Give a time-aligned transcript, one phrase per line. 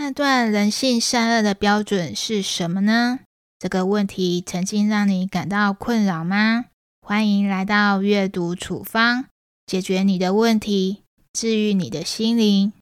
[0.00, 3.18] 判断人性善恶的标准是什么呢？
[3.58, 6.64] 这个问题曾经让你感到困扰吗？
[7.02, 9.26] 欢迎来到阅读处方，
[9.66, 11.02] 解决你的问题，
[11.34, 12.72] 治愈你的心灵。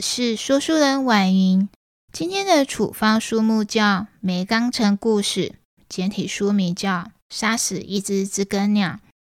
[0.00, 1.68] 是说书人婉莹。
[2.10, 3.82] 今天的处方书目叫
[4.20, 5.40] 《梅冈城故事》，
[5.88, 6.90] 简体书名叫
[7.28, 8.88] 《杀死一只知更鸟》。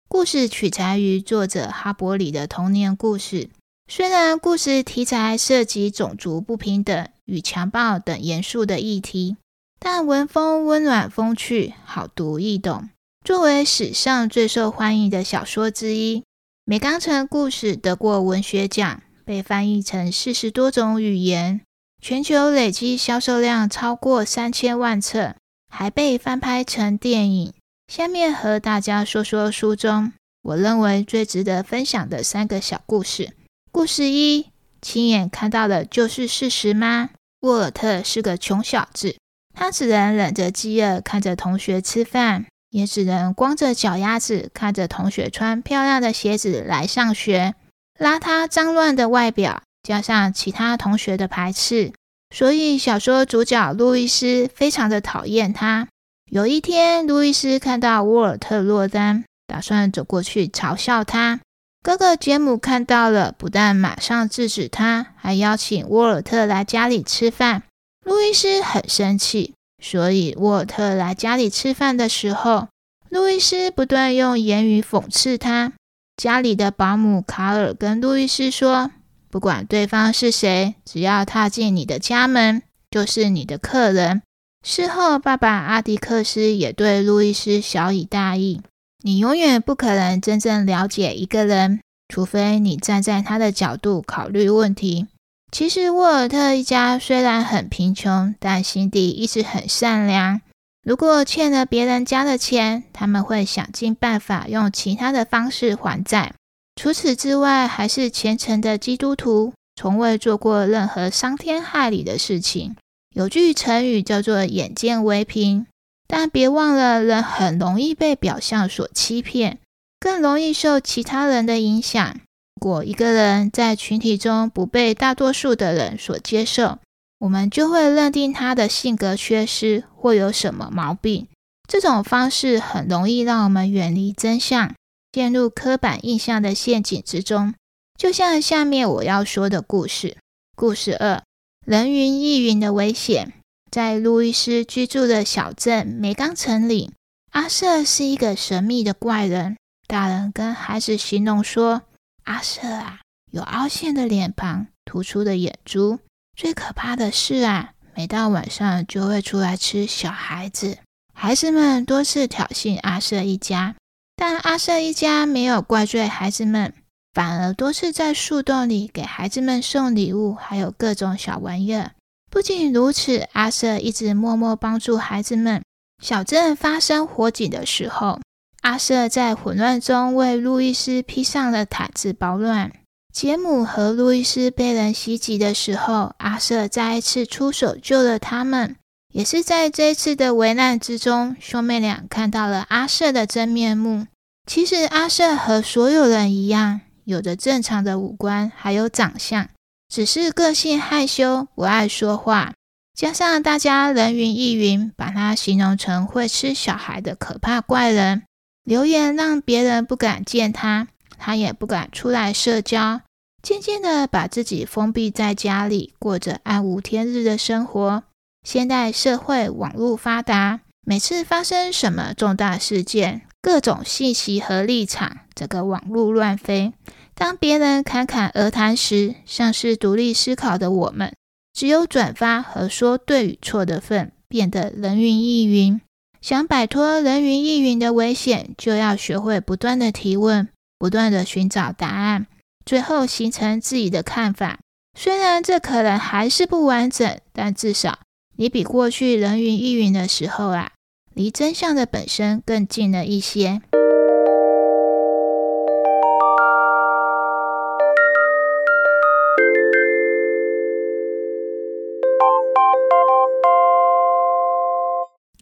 [0.08, 3.50] 故事取材于作者哈伯里的童年故事。
[3.88, 9.36] 虽然故事题材涉及种族不平等与强暴等严肃的议题，
[9.80, 12.88] 但文风温暖风趣，好读易懂。
[13.24, 16.20] 作为史上最受欢迎的小说之一，
[16.64, 19.02] 《梅冈城故事》得过文学奖。
[19.30, 21.60] 被翻译成四十多种语言，
[22.02, 25.36] 全球累计销售量超过三千万册，
[25.68, 27.54] 还被翻拍成电影。
[27.86, 33.32] 下面和大家说说书中我认为最值得分享的三个小故事。
[33.70, 34.46] 故事一：
[34.82, 37.10] 亲眼看到的就是事实吗？
[37.42, 39.14] 沃尔特是个穷小子，
[39.54, 47.54] 他只能忍着饥饿看着同学吃饭，也只能光着脚丫子看着同学穿漂亮的鞋子来上学。
[48.00, 51.92] 邋遢脏乱的外表，加上其他同学的排斥，
[52.34, 55.86] 所以小说主角路易斯非常的讨厌他。
[56.30, 61.40] 有一天，路易斯看到沃尔特落单，打算走过去嘲笑他。
[61.82, 67.64] 哥哥杰姆看到了，不但马上制止他，还邀请沃尔特来家里吃饭。
[68.06, 72.68] 路易斯很生气，所以沃尔特来家里吃饭的时候，
[73.10, 75.74] 路易斯不断用言语讽刺他。
[76.20, 78.90] 家里的保姆卡尔跟路易斯说
[79.32, 84.20] ：“不管对方是谁，只要踏进你的家门，就是你的客人。”
[84.62, 88.60] 事后，爸爸阿迪克斯也对路易斯小以大义
[89.02, 91.80] ：“你永远不可能真正了解一个人，
[92.10, 95.06] 除非你站在他的角度考虑问题。”
[95.50, 100.42] 其实，沃尔特一家虽然很贫穷，但心底一直很善良。
[100.82, 106.32] 如果欠了别人家的钱，他们会想尽办法用其他的方式还债。
[106.76, 112.76] 除此之外，还是虔诚的基督徒，从未做过任何伤天害理的事情。
[113.14, 115.66] 有句成语叫做“眼见为凭”，
[116.08, 119.58] 但别忘了，人很容易被表象所欺骗，
[119.98, 122.16] 更容易受其他人的影响。
[122.54, 126.78] 如果一个人在群体中不被大多数的人所接受，
[127.20, 131.28] 我们就会认定他的性格缺失或有什么毛病。
[131.68, 134.74] 这种方式很容易让我们远离真相，
[135.12, 137.54] 陷入刻板印象的陷阱之中。
[137.98, 140.16] 就像下面我要说的故事。
[140.56, 141.22] 故事二：
[141.66, 143.34] 人云亦云的危险。
[143.70, 146.90] 在路易斯居住的小镇梅冈城里，
[147.30, 149.56] 阿瑟是一个神秘的怪人。
[149.86, 151.82] 大人跟孩子形容说
[152.24, 156.00] ：“阿瑟啊，有凹陷的脸庞，突出的眼珠。”
[156.40, 160.78] 最可怕的是啊，每到晚上就会出来吃小孩子。
[161.12, 163.76] 孩子们多次挑衅阿瑟一家，
[164.16, 166.72] 但阿瑟一家没有怪罪孩子们，
[167.12, 171.90] 反而多次在树洞里给孩子们送礼物，还有各种小玩意儿。
[172.30, 175.62] 不仅如此，阿瑟一直默默帮助孩子们。
[176.02, 178.18] 小镇发生火警的时候，
[178.62, 182.72] 阿瑟在混乱中为路易斯披上了毯子保暖。
[183.12, 188.76] 杰姆和路易斯被人袭击的时候，阿瑟再一次出手救了他们。
[189.12, 194.06] 也是在这次的危难之中，兄妹俩看到了阿瑟的真面目。
[194.46, 199.48] 其实，阿瑟和所有人一样，有着正常的五官，还有长相，
[199.88, 202.52] 只是个性害羞，不爱说话。
[202.96, 208.22] 加上大家人云亦云，把他形容成会吃小孩的可怕怪人，
[208.62, 210.86] 留言让别人不敢见他。
[211.20, 213.02] 他也不敢出来社交，
[213.42, 218.02] 渐渐的把自己封闭在家里，过着暗无天日的生活。
[218.42, 226.72] 现代社会网络发达，每次发生什么重大事件，各种信息和立场，整个网络乱飞。
[227.14, 231.12] 当别人侃侃而谈时，像是独立思考的我们，
[231.52, 235.78] 只有转发和说对与错的份，变得人云亦云。
[236.22, 240.48] 想摆脱人云亦云的危险，就要学会不断的提问。
[240.80, 242.26] 不断的寻找答案，
[242.64, 244.60] 最后形成自己的看法。
[244.98, 247.98] 虽然这可能还是不完整，但至少
[248.36, 250.72] 你比过去人云亦云的时候啊，
[251.12, 253.60] 离真相的本身更近了一些。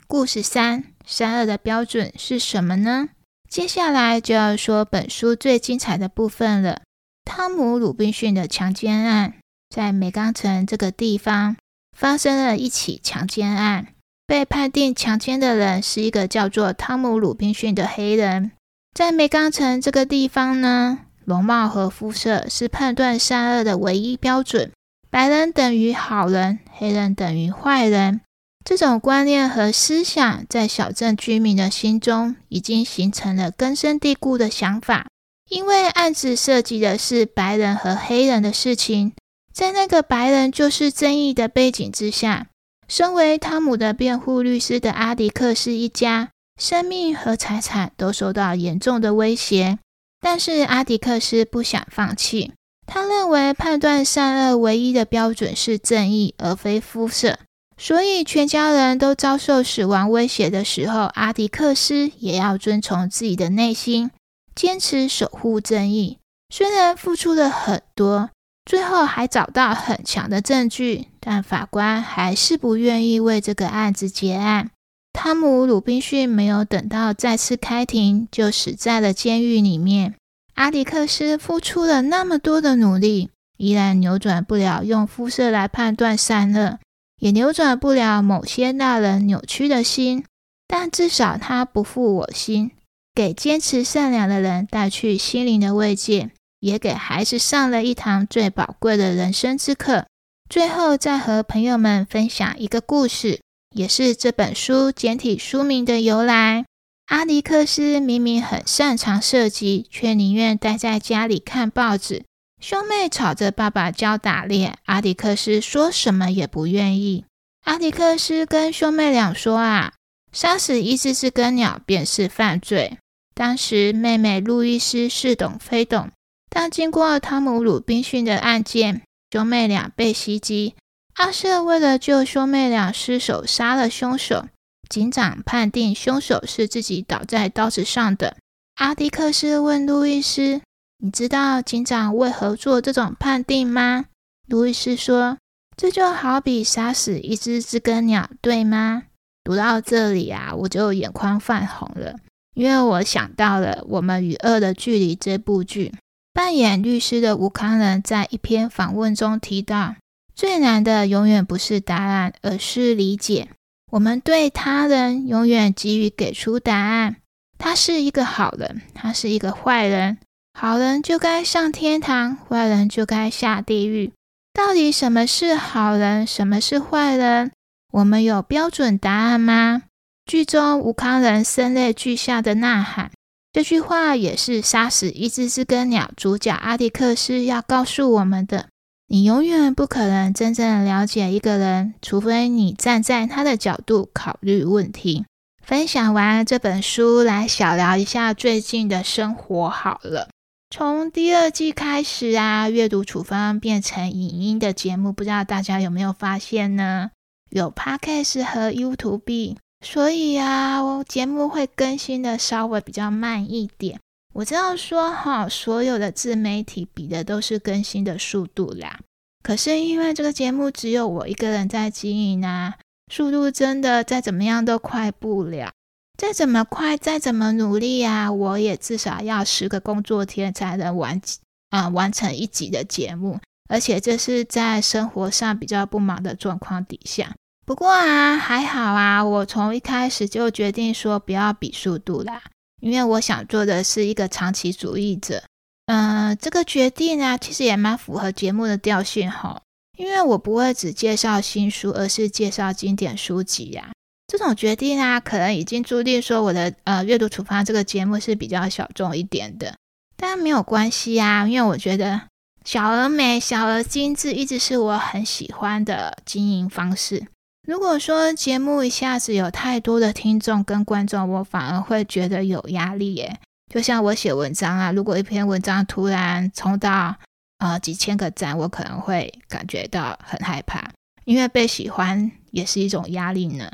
[0.09, 3.11] 故事三，善恶的标准是什么呢？
[3.49, 6.83] 接下来就要说本书最精彩的部分了——
[7.25, 9.35] 汤姆·鲁滨逊的强奸案。
[9.75, 11.57] 在美冈城这个地方
[11.97, 13.89] 发生了一起强奸案，
[14.27, 18.53] 被判定强奸的人是一个叫做汤姆·鲁滨逊的黑人。
[18.95, 24.73] 在美冈城这个地方呢，容貌和肤色是判断善恶的唯一标准，
[25.11, 28.21] 白人等于好人，黑人等于坏人。
[28.65, 35.07] 这种观念和思想在小镇居民的心中已经形成了根深蒂固的想法。
[35.49, 39.15] 因为案子涉及的是白人和黑人的事情，
[39.55, 42.49] 在那个白人就是正义的背景之下，
[42.87, 46.29] 身为汤姆的辩护律师的阿迪克斯一家，
[46.61, 49.79] 生命和财产都受到严重的威胁。
[50.21, 52.53] 但是阿迪克斯不想放弃，
[52.87, 57.39] 他认为判断善恶唯一的标准是正义，而非肤色。
[57.81, 64.11] 所以，全家人都遭受死亡威胁的时候，阿迪克斯也要遵从自己的内心，
[64.55, 66.19] 坚持守护正义。
[66.53, 68.31] 虽然付出了很多，
[68.65, 74.71] 最后还找到很强的证据，但法官还是不愿意为这个案子结案。
[75.13, 80.15] 汤姆·鲁滨逊没有等到再次开庭，就死在了监狱里面。
[80.55, 86.81] 阿迪克斯付出了那么多的努力，依然扭转不了用肤色来判断善恶。
[87.19, 90.25] 也扭转不了某些大人扭曲的心，
[90.67, 92.71] 但至少他不负我心，
[93.15, 96.31] 给坚持善良的人带去心灵的慰藉，
[96.61, 100.07] 也给孩子上了一堂最宝贵的人生之课。
[100.49, 103.41] 最后，再和朋友们分享一个故事，
[103.77, 106.65] 也是这本书简体书名的由来。
[107.09, 112.25] 阿尼克斯明明很擅长射击，却宁愿待在家里看报纸。
[112.61, 117.25] 兄妹吵着爸爸教打猎，阿迪克斯说什么也不愿意。
[117.65, 119.93] 阿迪克斯跟兄妹俩说：“啊，
[120.33, 122.99] 杀死一只知更鸟便是犯罪。”
[123.33, 126.11] 当时妹妹路易斯似懂非懂，
[126.51, 130.75] 但经过汤姆·鲁滨逊的案件，兄妹俩被袭击。
[131.15, 134.47] 阿瑟为了救兄妹俩，失手杀了凶手。
[134.89, 138.37] 警长判定凶手是自己倒在刀子上的。
[138.77, 140.61] 阿迪克斯问路易斯。
[141.01, 144.07] 你知道警长为何做这种判定吗？
[144.49, 145.39] 路易斯说
[145.77, 149.05] ：“这就好比杀死一只知更鸟，对吗？”
[149.45, 152.17] 读到这里啊，我就眼眶泛红了，
[152.55, 155.95] 因为我想到了《我们与恶的距离》这部剧。
[156.35, 159.95] 扮演律师的吴康仁在一篇访问中提到
[160.35, 163.49] ：“最难的永远不是答案，而是理解。
[163.93, 167.17] 我们对他人永远急于给出答案。
[167.57, 170.19] 他是一个好人，他是一个坏人。”
[170.61, 174.13] 好人就该上天堂，坏人就该下地狱。
[174.53, 177.53] 到底什么是好人，什么是坏人？
[177.93, 179.85] 我们有标准答案吗？
[180.27, 183.13] 剧中吴康仁声泪俱下的呐喊，
[183.53, 188.67] 这句话也是杀死一只知更鸟主角阿迪克斯要告诉我们的：
[189.07, 195.25] 你永远不可能真正了解一个人，除非你站在他的角度考虑问题。
[195.65, 200.29] 分享完这本书，来小聊一下最近的生活好了。
[200.71, 207.11] 从第二季开始啊，阅读处方变成影音的节目，不知道大家有没有发现呢？
[207.49, 213.99] 有 Podcast 和 YouTube，所以啊，我节目会更新的稍微比较慢一点。
[214.35, 219.01] 我知道说哈，所有的自媒体比的都是更新的速度啦。
[219.43, 222.75] 可是因为这个节目只有我一个人在经营啊，
[223.11, 225.73] 速度真的再怎么样都快不了。
[226.19, 231.23] 再怎么快，再怎么努力啊，我也至少要十个工作天才能完
[231.71, 237.37] 啊完成一集的节目，而且这是在生活上比较不忙的状况底下。
[237.65, 242.43] 不过啊，还好啊，我从一开始就决定说不要比速度啦，
[242.81, 245.45] 因为我想做的是一个长期主义者。
[245.87, 249.63] 嗯，这个决定啊，其实也蛮符合节目的调性哈，
[249.97, 253.93] 因为我不会只介绍新书，而是介绍经典书籍呀。
[254.39, 259.75] 这种决定啊，可能已经注定说我的呃阅读处方这个节目是比较小众一点的，
[260.17, 262.21] 但没有关系啊，因为我觉得
[262.65, 267.27] 小而美、小而精致一直是我很喜欢的经营方式。
[267.67, 273.41] 如果说节目一下子有太多的听众跟观众，我反而会觉得有压力耶。
[273.75, 277.17] 就像我写文章啊，如果一篇文章突然冲到
[277.59, 280.89] 呃几千个赞，我可能会感觉到很害怕，
[281.25, 283.69] 因为被喜欢也是一种压力呢。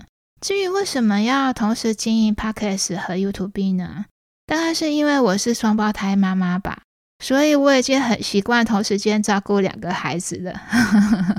[0.44, 4.04] 至于为什么要同时经营 Podcast 和 YouTube 呢？
[4.44, 6.82] 大概是因为我是双胞胎妈妈吧，
[7.24, 10.60] 所以我已经很习惯同时间照顾两个孩子了。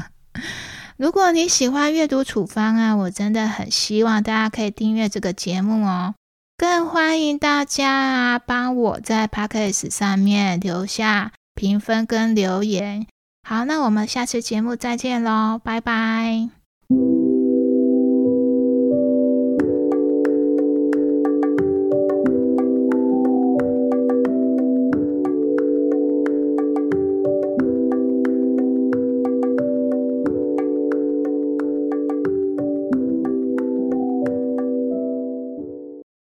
[0.98, 6.16] 如果你喜欢阅读处方啊，我真的很希望大家可以订阅这个节目哦。
[6.58, 13.06] 更欢迎大家啊，帮我在 Podcast 上面留下评分跟留言。
[13.48, 16.50] 好，那我们下次节目再见喽，拜拜。